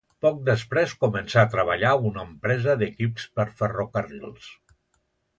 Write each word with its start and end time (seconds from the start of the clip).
Poc 0.25 0.37
després 0.45 0.93
començà 1.03 1.41
a 1.47 1.49
treballar 1.55 1.91
a 1.97 1.99
una 2.11 2.23
empresa 2.29 2.75
d'equips 2.79 3.27
per 3.41 3.45
ferrocarrils. 3.61 4.49